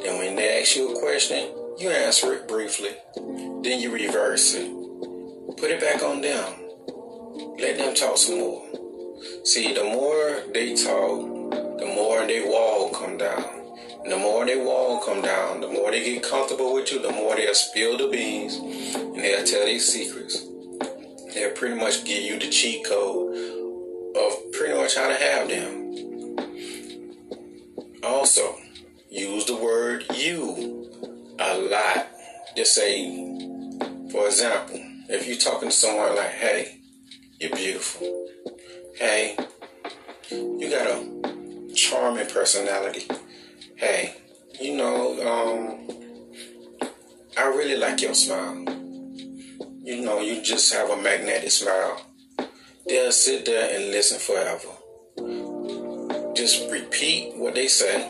And 0.06 0.18
when 0.18 0.36
they 0.36 0.62
ask 0.62 0.75
you 0.75 0.96
a 0.96 1.00
question, 1.00 1.50
you 1.78 1.90
answer 1.90 2.34
it 2.34 2.48
briefly. 2.48 2.92
Then 3.16 3.80
you 3.80 3.92
reverse 3.92 4.56
it. 4.56 4.70
Put 5.58 5.72
it 5.72 5.82
back 5.82 6.02
on 6.02 6.22
them. 6.22 6.54
Let 7.60 7.78
them 7.78 7.94
talk 7.96 8.18
some 8.18 8.40
more. 8.40 8.66
See, 9.44 9.74
the 9.74 9.84
more 9.84 10.44
they 10.54 10.75
talk, 10.75 11.50
the 11.80 11.86
more 11.86 12.25
their 12.25 12.48
wall 12.48 12.90
come 12.92 13.18
down. 13.18 13.44
And 14.04 14.12
the 14.12 14.18
more 14.18 14.46
their 14.46 14.63
wall 14.63 15.00
come 15.00 15.22
down, 15.22 15.62
the 15.62 15.68
more 15.68 15.92
they 15.92 16.04
get 16.04 16.24
comfortable 16.24 16.74
with 16.74 16.92
you, 16.92 17.02
the 17.02 17.12
more 17.12 17.36
they'll 17.36 17.54
spill 17.54 17.98
the 17.98 18.08
beans 18.08 18.56
and 18.56 19.16
they'll 19.16 19.46
tell 19.46 19.66
their 19.66 19.80
secrets. 19.80 20.46
They'll 21.44 21.52
pretty 21.52 21.76
much 21.76 22.06
give 22.06 22.24
you 22.24 22.40
the 22.40 22.48
cheat 22.48 22.86
code 22.86 23.36
of 24.16 24.52
pretty 24.54 24.76
much 24.76 24.96
how 24.96 25.10
to 25.10 25.14
have 25.14 25.50
them. 25.50 26.38
Also, 28.02 28.56
use 29.10 29.44
the 29.44 29.58
word 29.58 30.06
you 30.16 30.90
a 31.38 31.58
lot. 31.58 32.08
Just 32.56 32.76
say, 32.76 33.10
for 34.10 34.28
example, 34.28 34.80
if 35.10 35.28
you're 35.28 35.36
talking 35.36 35.68
to 35.68 35.76
someone 35.76 36.16
like, 36.16 36.30
hey, 36.30 36.80
you're 37.42 37.54
beautiful. 37.54 38.30
Hey, 38.96 39.36
you 40.32 40.70
got 40.70 40.88
a 40.88 41.74
charming 41.76 42.28
personality. 42.28 43.06
Hey, 43.76 44.16
you 44.62 44.78
know, 44.78 45.20
um, 45.28 45.90
I 47.38 47.48
really 47.48 47.76
like 47.76 48.02
your 48.02 48.14
smile. 48.14 48.73
You 49.86 50.02
know, 50.02 50.22
you 50.22 50.42
just 50.42 50.74
have 50.74 50.90
a 50.90 50.96
magnetic 50.96 51.52
smile. 51.52 52.02
They'll 52.88 53.12
sit 53.12 53.46
there 53.46 53.75
and 53.75 53.92
listen 53.92 54.18
forever. 54.18 54.70
Just 56.34 56.72
repeat 56.72 57.36
what 57.36 57.54
they 57.56 57.68
say. 57.68 58.10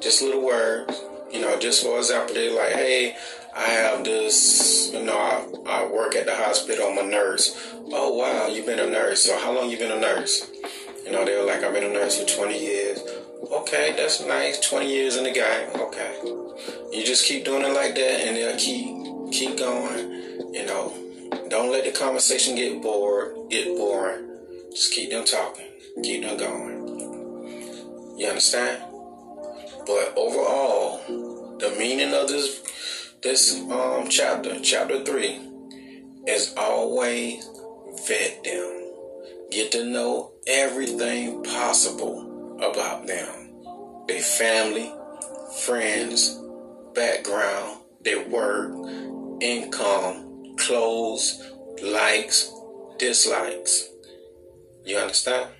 Just 0.00 0.20
little 0.20 0.44
words. 0.44 1.00
You 1.30 1.42
know, 1.42 1.56
just 1.60 1.84
for 1.84 1.96
example, 1.98 2.34
they're 2.34 2.52
like, 2.52 2.72
hey, 2.72 3.16
I 3.56 3.66
have 3.66 4.02
this, 4.02 4.90
you 4.92 5.04
know, 5.04 5.16
I, 5.16 5.46
I 5.68 5.86
work 5.86 6.16
at 6.16 6.26
the 6.26 6.34
hospital, 6.34 6.88
I'm 6.88 6.98
a 6.98 7.08
nurse. 7.08 7.72
Oh, 7.92 8.14
wow, 8.14 8.48
you've 8.48 8.66
been 8.66 8.80
a 8.80 8.90
nurse. 8.90 9.22
So 9.22 9.38
how 9.38 9.52
long 9.52 9.70
you 9.70 9.78
been 9.78 9.92
a 9.92 10.00
nurse? 10.00 10.50
You 11.04 11.12
know, 11.12 11.24
they're 11.24 11.46
like, 11.46 11.62
I've 11.62 11.72
been 11.72 11.84
a 11.84 11.92
nurse 11.92 12.20
for 12.20 12.26
20 12.26 12.60
years. 12.60 12.98
Okay, 13.48 13.94
that's 13.96 14.26
nice. 14.26 14.58
20 14.68 14.92
years 14.92 15.16
in 15.16 15.22
the 15.22 15.30
game. 15.30 15.70
Okay. 15.76 16.16
You 16.90 17.06
just 17.06 17.26
keep 17.26 17.44
doing 17.44 17.62
it 17.62 17.74
like 17.74 17.94
that 17.94 18.26
and 18.26 18.36
they'll 18.36 18.56
keep, 18.58 19.32
keep 19.32 19.56
going. 19.56 20.09
You 20.52 20.66
know, 20.66 20.92
don't 21.48 21.70
let 21.70 21.84
the 21.84 21.92
conversation 21.92 22.56
get 22.56 22.82
bored, 22.82 23.50
get 23.50 23.66
boring. 23.66 24.26
Just 24.70 24.92
keep 24.92 25.10
them 25.10 25.24
talking. 25.24 25.66
Keep 26.02 26.22
them 26.22 26.36
going. 26.36 28.18
You 28.18 28.26
understand? 28.28 28.82
But 29.86 30.12
overall, 30.16 30.98
the 31.58 31.74
meaning 31.78 32.12
of 32.14 32.28
this 32.28 32.60
this 33.22 33.60
um 33.70 34.08
chapter, 34.08 34.60
chapter 34.60 35.04
three, 35.04 35.40
is 36.26 36.54
always 36.56 37.48
vet 38.06 38.44
them. 38.44 38.92
Get 39.50 39.72
to 39.72 39.84
know 39.84 40.32
everything 40.46 41.42
possible 41.44 42.56
about 42.62 43.06
them. 43.06 44.06
Their 44.06 44.22
family, 44.22 44.92
friends, 45.64 46.40
background, 46.94 47.80
their 48.02 48.26
work, 48.28 48.72
income, 49.40 50.29
clothes, 50.60 51.42
likes, 51.82 52.52
dislikes. 52.98 53.88
You 54.84 54.98
understand? 54.98 55.50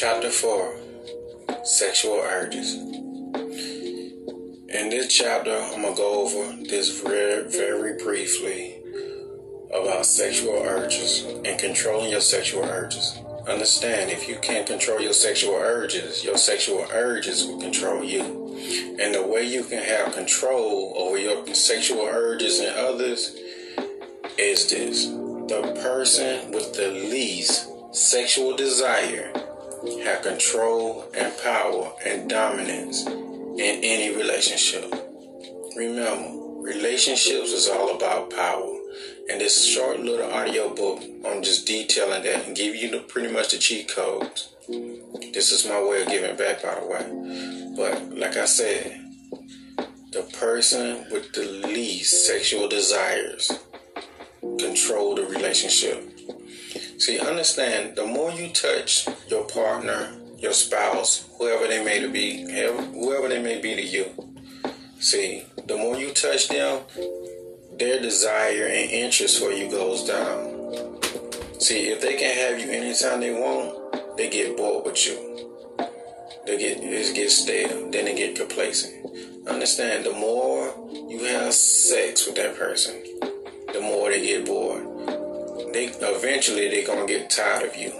Chapter 0.00 0.30
4 0.30 0.76
Sexual 1.62 2.20
Urges. 2.20 2.74
In 2.74 3.34
this 4.88 5.14
chapter, 5.14 5.54
I'm 5.54 5.82
going 5.82 5.94
to 5.94 6.00
go 6.00 6.22
over 6.22 6.56
this 6.62 7.02
very, 7.02 7.50
very 7.50 8.02
briefly 8.02 8.82
about 9.68 10.06
sexual 10.06 10.54
urges 10.54 11.26
and 11.44 11.60
controlling 11.60 12.12
your 12.12 12.22
sexual 12.22 12.64
urges. 12.64 13.18
Understand, 13.46 14.10
if 14.10 14.26
you 14.26 14.36
can't 14.36 14.66
control 14.66 15.02
your 15.02 15.12
sexual 15.12 15.56
urges, 15.56 16.24
your 16.24 16.38
sexual 16.38 16.86
urges 16.94 17.44
will 17.44 17.60
control 17.60 18.02
you. 18.02 18.22
And 18.98 19.14
the 19.14 19.26
way 19.26 19.44
you 19.44 19.64
can 19.64 19.82
have 19.82 20.14
control 20.14 20.94
over 20.96 21.18
your 21.18 21.54
sexual 21.54 22.06
urges 22.06 22.58
and 22.58 22.74
others 22.74 23.36
is 24.38 24.66
this 24.70 25.08
the 25.08 25.78
person 25.82 26.52
with 26.52 26.72
the 26.72 26.88
least 26.88 27.68
sexual 27.92 28.56
desire 28.56 29.30
have 30.04 30.22
control 30.22 31.10
and 31.14 31.32
power 31.42 31.92
and 32.04 32.28
dominance 32.28 33.06
in 33.06 33.80
any 33.82 34.14
relationship. 34.14 34.92
Remember, 35.76 36.62
relationships 36.62 37.52
is 37.52 37.68
all 37.68 37.96
about 37.96 38.30
power. 38.30 38.76
And 39.30 39.40
this 39.40 39.64
short 39.64 40.00
little 40.00 40.30
audio 40.30 40.74
book, 40.74 41.02
I'm 41.24 41.42
just 41.42 41.66
detailing 41.66 42.24
that 42.24 42.46
and 42.46 42.56
give 42.56 42.74
you 42.74 42.90
the, 42.90 42.98
pretty 42.98 43.32
much 43.32 43.52
the 43.52 43.58
cheat 43.58 43.88
codes. 43.88 44.54
This 45.32 45.52
is 45.52 45.66
my 45.66 45.82
way 45.82 46.02
of 46.02 46.08
giving 46.08 46.36
back, 46.36 46.62
by 46.62 46.74
the 46.74 46.86
way. 46.86 47.74
But 47.76 48.18
like 48.18 48.36
I 48.36 48.46
said, 48.46 49.00
the 50.12 50.22
person 50.38 51.06
with 51.10 51.32
the 51.32 51.44
least 51.44 52.26
sexual 52.26 52.68
desires 52.68 53.50
control 54.40 55.14
the 55.14 55.24
relationship. 55.26 56.09
See, 57.00 57.18
understand, 57.18 57.96
the 57.96 58.04
more 58.04 58.30
you 58.30 58.50
touch 58.50 59.08
your 59.28 59.44
partner, 59.46 60.12
your 60.36 60.52
spouse, 60.52 61.26
whoever 61.38 61.66
they 61.66 61.82
may 61.82 62.06
be, 62.06 62.42
whoever 62.42 63.26
they 63.26 63.40
may 63.40 63.58
be 63.58 63.74
to 63.74 63.82
you, 63.82 64.04
see, 64.98 65.44
the 65.66 65.78
more 65.78 65.96
you 65.96 66.12
touch 66.12 66.48
them, 66.48 66.82
their 67.78 68.02
desire 68.02 68.66
and 68.66 68.90
interest 68.90 69.40
for 69.40 69.50
you 69.50 69.70
goes 69.70 70.06
down. 70.06 71.00
See, 71.58 71.88
if 71.88 72.02
they 72.02 72.18
can 72.18 72.36
have 72.36 72.60
you 72.60 72.70
anytime 72.70 73.20
they 73.20 73.32
want, 73.32 74.18
they 74.18 74.28
get 74.28 74.58
bored 74.58 74.84
with 74.84 75.06
you. 75.06 75.48
They 76.44 76.58
get 76.58 76.82
it 76.82 77.14
gets 77.14 77.38
stale, 77.38 77.90
then 77.90 78.04
they 78.04 78.14
get 78.14 78.36
complacent. 78.36 79.48
Understand, 79.48 80.04
the 80.04 80.12
more 80.12 80.74
you 81.08 81.24
have 81.24 81.54
sex 81.54 82.26
with 82.26 82.36
that 82.36 82.56
person, 82.58 83.02
the 83.72 83.80
more 83.80 84.10
they 84.10 84.20
get 84.20 84.44
bored. 84.44 84.89
They 85.72 85.86
eventually 85.86 86.68
they're 86.68 86.86
gonna 86.86 87.06
get 87.06 87.30
tired 87.30 87.68
of 87.68 87.76
you. 87.76 87.92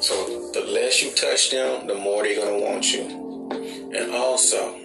So 0.00 0.50
the 0.52 0.62
less 0.62 1.02
you 1.02 1.10
touch 1.12 1.50
them, 1.50 1.86
the 1.86 1.94
more 1.94 2.22
they're 2.22 2.36
gonna 2.36 2.58
want 2.58 2.92
you. 2.92 3.02
And 3.94 4.12
also, 4.12 4.76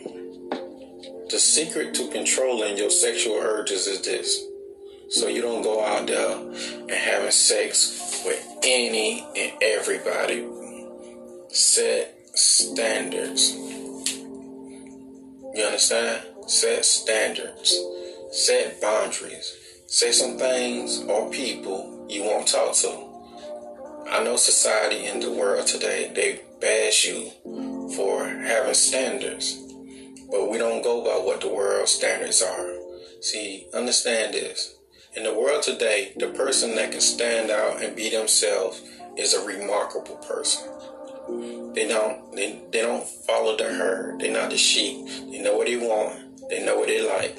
the 1.30 1.40
secret 1.40 1.94
to 1.96 2.08
controlling 2.10 2.78
your 2.78 2.90
sexual 2.90 3.38
urges 3.38 3.88
is 3.88 4.02
this. 4.02 4.44
So 5.10 5.28
you 5.28 5.42
don't 5.42 5.62
go 5.62 5.84
out 5.84 6.08
there 6.08 6.38
and 6.38 6.92
having 6.92 7.32
sex 7.32 8.24
with 8.26 8.44
any 8.64 9.26
and 9.36 9.54
everybody. 9.62 10.48
Set 11.50 12.18
standards. 12.38 13.54
You 15.54 15.64
understand? 15.64 16.22
Set 16.48 16.84
standards. 16.84 17.80
Set 18.32 18.82
boundaries. 18.82 19.65
Say 19.88 20.12
some 20.12 20.38
things 20.38 21.04
or 21.08 21.30
people 21.30 22.08
you 22.10 22.24
won't 22.24 22.48
talk 22.48 22.74
to. 22.78 23.06
I 24.10 24.24
know 24.24 24.36
society 24.36 25.06
in 25.06 25.20
the 25.20 25.32
world 25.32 25.68
today, 25.68 26.12
they 26.14 26.42
bash 26.60 27.06
you 27.06 27.30
for 27.96 28.28
having 28.28 28.74
standards. 28.74 29.62
But 30.32 30.50
we 30.50 30.58
don't 30.58 30.84
go 30.84 31.04
by 31.04 31.24
what 31.24 31.42
the 31.42 31.50
world 31.50 31.88
standards 31.88 32.42
are. 32.42 32.74
See, 33.22 33.68
understand 33.74 34.34
this. 34.34 34.76
In 35.16 35.24
the 35.24 35.34
world 35.34 35.64
today, 35.64 36.14
the 36.18 36.30
person 36.30 36.76
that 36.76 36.92
can 36.92 37.02
stand 37.02 37.52
out 37.52 37.82
and 37.82 37.96
be 37.96 38.10
themselves 38.10 38.82
is 39.18 39.34
a 39.34 39.46
remarkable 39.46 40.18
person. 40.18 40.68
They 41.74 41.88
don't 41.88 42.36
they, 42.36 42.62
they 42.72 42.82
don't 42.82 43.08
follow 43.26 43.56
the 43.56 43.66
herd. 43.66 44.20
They're 44.20 44.34
not 44.34 44.50
the 44.50 44.58
sheep. 44.58 45.08
They 45.32 45.42
know 45.42 45.56
what 45.58 45.68
they 45.68 45.78
want. 45.78 46.50
They 46.50 46.66
know 46.66 46.78
what 46.78 46.88
they 46.88 47.08
like. 47.08 47.38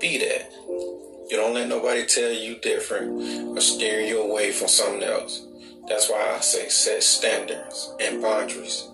Be 0.00 0.18
that. 0.18 1.11
You 1.30 1.36
don't 1.36 1.54
let 1.54 1.68
nobody 1.68 2.04
tell 2.06 2.32
you 2.32 2.58
different 2.60 3.56
or 3.56 3.60
steer 3.60 4.00
you 4.00 4.20
away 4.22 4.52
from 4.52 4.68
something 4.68 5.02
else. 5.02 5.46
That's 5.88 6.08
why 6.10 6.34
I 6.36 6.40
say 6.40 6.68
set 6.68 7.02
standards 7.02 7.94
and 8.00 8.22
boundaries. 8.22 8.88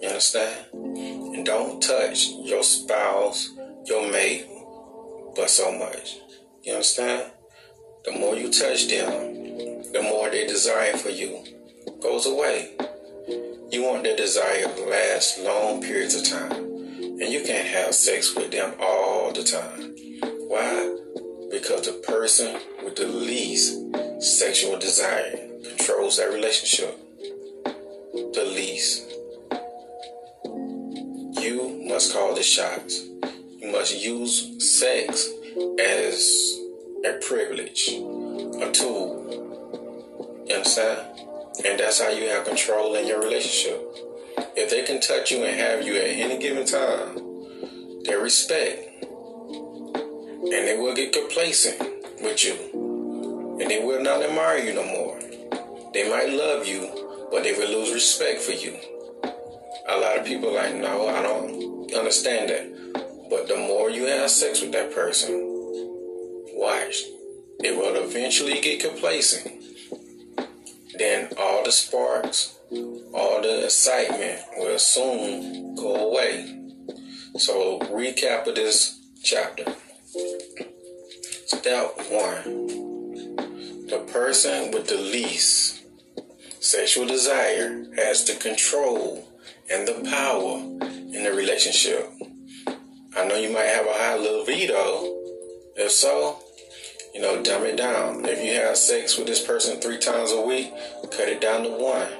You 0.00 0.08
understand? 0.08 0.66
And 0.72 1.46
don't 1.46 1.80
touch 1.80 2.26
your 2.42 2.62
spouse, 2.62 3.50
your 3.86 4.10
mate, 4.10 4.46
but 5.36 5.48
so 5.48 5.70
much. 5.78 6.18
You 6.62 6.74
understand? 6.74 7.30
The 8.04 8.12
more 8.12 8.36
you 8.36 8.50
touch 8.50 8.88
them, 8.88 9.92
the 9.92 10.02
more 10.02 10.28
their 10.30 10.46
desire 10.46 10.96
for 10.96 11.10
you 11.10 11.44
goes 12.00 12.26
away. 12.26 12.74
You 13.70 13.84
want 13.84 14.02
their 14.02 14.16
desire 14.16 14.64
to 14.64 14.84
last 14.84 15.38
long 15.38 15.80
periods 15.80 16.14
of 16.14 16.24
time. 16.24 16.52
And 16.52 17.32
you 17.32 17.42
can't 17.44 17.68
have 17.68 17.94
sex 17.94 18.34
with 18.34 18.50
them 18.50 18.74
all 18.80 19.32
the 19.32 19.44
time. 19.44 19.94
Why? 20.48 21.01
Because 21.52 21.86
the 21.86 21.92
person 21.92 22.58
with 22.82 22.96
the 22.96 23.06
least 23.06 23.78
sexual 24.20 24.78
desire 24.78 25.36
controls 25.62 26.16
that 26.16 26.32
relationship. 26.32 26.98
The 28.32 28.44
least. 28.44 29.08
You 31.42 31.84
must 31.86 32.14
call 32.14 32.34
the 32.34 32.42
shots. 32.42 33.04
You 33.58 33.70
must 33.70 34.02
use 34.02 34.56
sex 34.80 35.28
as 35.78 36.58
a 37.04 37.18
privilege, 37.20 37.88
a 37.88 38.70
tool. 38.72 39.28
You 40.46 40.54
understand? 40.54 41.20
And 41.66 41.78
that's 41.78 42.00
how 42.00 42.08
you 42.08 42.30
have 42.30 42.46
control 42.46 42.94
in 42.94 43.06
your 43.06 43.20
relationship. 43.20 43.78
If 44.56 44.70
they 44.70 44.84
can 44.84 45.00
touch 45.00 45.30
you 45.30 45.44
and 45.44 45.60
have 45.60 45.86
you 45.86 45.96
at 45.96 46.06
any 46.06 46.38
given 46.38 46.64
time, 46.64 47.16
they 48.04 48.16
respect. 48.16 48.91
And 50.42 50.50
they 50.66 50.76
will 50.76 50.94
get 50.94 51.12
complacent 51.12 51.80
with 52.20 52.44
you. 52.44 53.58
And 53.60 53.70
they 53.70 53.78
will 53.82 54.02
not 54.02 54.22
admire 54.22 54.58
you 54.58 54.74
no 54.74 54.84
more. 54.84 55.20
They 55.94 56.08
might 56.10 56.30
love 56.30 56.66
you, 56.66 57.28
but 57.30 57.44
they 57.44 57.52
will 57.52 57.68
lose 57.68 57.92
respect 57.92 58.40
for 58.40 58.52
you. 58.52 58.76
A 59.88 59.96
lot 59.98 60.18
of 60.18 60.24
people 60.24 60.52
like, 60.54 60.74
no, 60.74 61.08
I 61.08 61.22
don't 61.22 61.94
understand 61.94 62.50
that. 62.50 63.28
But 63.30 63.46
the 63.48 63.56
more 63.56 63.88
you 63.88 64.06
have 64.06 64.30
sex 64.30 64.60
with 64.60 64.72
that 64.72 64.94
person, 64.94 65.30
watch, 66.54 67.04
it 67.60 67.76
will 67.76 68.02
eventually 68.02 68.60
get 68.60 68.80
complacent. 68.80 69.62
Then 70.98 71.28
all 71.38 71.64
the 71.64 71.72
sparks, 71.72 72.58
all 73.14 73.40
the 73.40 73.64
excitement 73.64 74.40
will 74.56 74.78
soon 74.78 75.74
go 75.74 76.10
away. 76.10 76.58
So, 77.36 77.78
recap 77.80 78.46
of 78.46 78.54
this 78.56 79.00
chapter. 79.22 79.64
Step 80.12 81.96
one 82.10 82.42
the 83.88 84.06
person 84.12 84.70
with 84.70 84.86
the 84.86 84.96
least 84.96 85.84
sexual 86.60 87.06
desire 87.06 87.86
has 87.96 88.22
the 88.26 88.34
control 88.34 89.26
and 89.70 89.88
the 89.88 90.06
power 90.10 90.58
in 91.14 91.24
the 91.24 91.32
relationship. 91.32 92.10
I 93.16 93.26
know 93.26 93.36
you 93.36 93.54
might 93.54 93.64
have 93.64 93.86
a 93.86 93.92
high 93.92 94.16
libido. 94.16 94.74
If 95.76 95.92
so, 95.92 96.40
you 97.14 97.22
know, 97.22 97.42
dumb 97.42 97.64
it 97.64 97.76
down. 97.76 98.26
If 98.26 98.44
you 98.44 98.52
have 98.60 98.76
sex 98.76 99.16
with 99.16 99.28
this 99.28 99.42
person 99.42 99.80
three 99.80 99.98
times 99.98 100.30
a 100.30 100.42
week, 100.42 100.74
cut 101.10 101.28
it 101.28 101.40
down 101.40 101.62
to 101.62 101.70
one. 101.70 102.12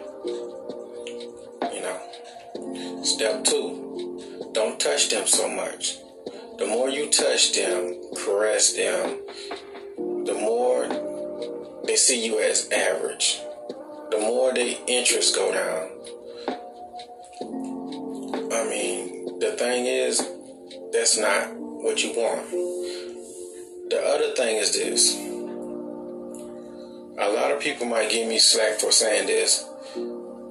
You 1.74 1.82
know. 1.82 3.04
Step 3.04 3.44
two, 3.44 4.50
don't 4.52 4.80
touch 4.80 5.10
them 5.10 5.26
so 5.26 5.46
much. 5.46 5.98
The 6.62 6.68
more 6.68 6.88
you 6.88 7.10
touch 7.10 7.54
them, 7.54 7.96
caress 8.14 8.74
them, 8.74 9.18
the 9.96 10.34
more 10.40 10.86
they 11.84 11.96
see 11.96 12.24
you 12.24 12.38
as 12.38 12.70
average. 12.70 13.40
The 14.12 14.20
more 14.20 14.54
their 14.54 14.76
interests 14.86 15.34
go 15.34 15.50
down. 15.50 15.90
I 18.52 18.64
mean, 18.70 19.40
the 19.40 19.56
thing 19.58 19.86
is, 19.86 20.24
that's 20.92 21.18
not 21.18 21.52
what 21.56 22.04
you 22.04 22.12
want. 22.12 22.48
The 23.90 24.00
other 24.00 24.32
thing 24.36 24.58
is 24.58 24.72
this. 24.72 25.16
A 27.18 27.28
lot 27.28 27.50
of 27.50 27.58
people 27.58 27.86
might 27.86 28.08
give 28.08 28.28
me 28.28 28.38
slack 28.38 28.78
for 28.78 28.92
saying 28.92 29.26
this, 29.26 29.68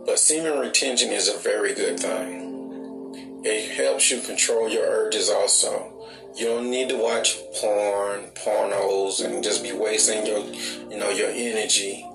but 0.06 0.19
semen 0.19 0.60
retention 0.60 1.13
is 1.13 1.30
a 1.30 1.38
very 1.38 1.74
good 1.74 2.02
thing. 2.02 2.41
It 3.45 3.71
helps 3.78 4.12
you 4.12 4.19
control 4.19 4.67
your 4.67 4.86
urges 4.86 5.30
also. 5.30 6.00
You 6.36 6.46
don't 6.46 6.72
need 6.72 6.89
to 6.89 6.98
watch 6.98 7.38
porn, 7.60 8.32
pornos, 8.36 9.24
and 9.24 9.44
just 9.44 9.63
be 9.63 9.74
wasting 9.74 10.26
your, 10.26 10.39
you 10.39 10.98
know, 10.98 11.10
your 11.10 11.30
energy 11.30 12.06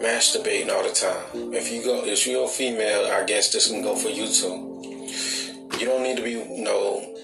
masturbating 0.00 0.70
all 0.70 0.82
the 0.82 0.94
time. 0.94 1.52
If 1.52 1.72
you 1.72 1.82
go, 1.84 2.04
if 2.04 2.26
you're 2.26 2.44
a 2.44 2.48
female, 2.48 3.06
I 3.06 3.24
guess 3.24 3.52
this 3.52 3.68
can 3.68 3.82
go 3.82 3.96
for 3.96 4.08
you 4.08 4.26
too. 4.28 4.70
You 5.78 5.86
don't 5.86 6.02
need 6.02 6.16
to 6.16 6.22
be, 6.22 6.32
you 6.32 6.62
know, 6.62 7.14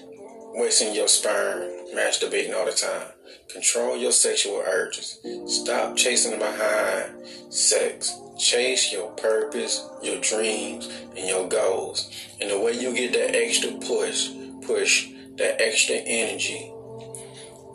wasting 0.53 0.93
your 0.93 1.07
sperm 1.07 1.69
masturbating 1.95 2.53
all 2.53 2.65
the 2.65 2.71
time. 2.71 3.07
Control 3.49 3.97
your 3.97 4.11
sexual 4.11 4.63
urges. 4.65 5.19
Stop 5.47 5.95
chasing 5.97 6.37
behind 6.39 7.25
sex. 7.49 8.17
Chase 8.37 8.91
your 8.91 9.11
purpose, 9.11 9.87
your 10.01 10.19
dreams, 10.21 10.89
and 11.15 11.27
your 11.27 11.47
goals. 11.47 12.11
And 12.39 12.49
the 12.49 12.59
way 12.59 12.73
you 12.73 12.93
get 12.93 13.13
that 13.13 13.35
extra 13.35 13.71
push, 13.73 14.29
push 14.65 15.09
that 15.41 15.59
extra 15.59 15.95
energy, 15.95 16.71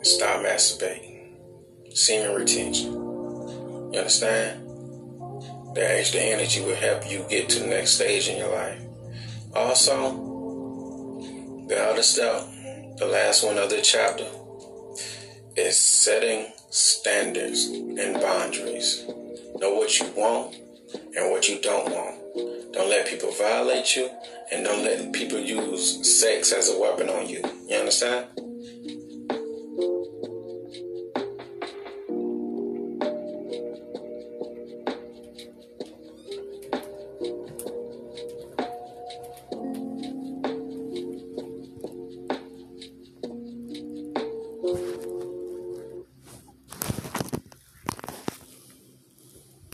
stop 0.01 0.41
masturbating. 0.41 1.35
Semen 1.91 2.33
retention. 2.35 2.93
You 2.93 3.99
understand? 3.99 4.63
That 5.75 5.99
extra 5.99 6.21
energy 6.21 6.61
will 6.61 6.75
help 6.75 7.09
you 7.09 7.25
get 7.29 7.49
to 7.49 7.59
the 7.59 7.67
next 7.67 7.91
stage 7.91 8.29
in 8.29 8.37
your 8.37 8.51
life. 8.51 8.81
Also, 9.53 10.11
the 11.67 11.77
other 11.77 12.03
step 12.03 12.43
the 12.97 13.05
last 13.05 13.43
one 13.43 13.57
of 13.57 13.69
the 13.69 13.81
chapter 13.81 14.25
is 15.55 15.77
setting 15.77 16.51
standards 16.69 17.65
and 17.65 18.19
boundaries. 18.21 19.05
Know 19.59 19.75
what 19.75 19.99
you 19.99 20.07
want 20.15 20.55
and 21.15 21.29
what 21.31 21.47
you 21.47 21.59
don't 21.61 21.91
want. 21.91 22.73
Don't 22.73 22.89
let 22.89 23.07
people 23.07 23.31
violate 23.33 23.95
you 23.95 24.09
and 24.51 24.63
don't 24.63 24.83
let 24.83 25.11
people 25.11 25.39
use 25.39 26.19
sex 26.19 26.51
as 26.53 26.69
a 26.69 26.79
weapon 26.79 27.09
on 27.09 27.27
you. 27.27 27.43
You 27.67 27.77
understand? 27.77 28.46